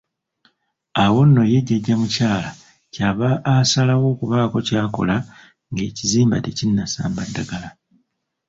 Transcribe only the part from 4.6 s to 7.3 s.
ky'akola ng'ekizimba tekinnasamba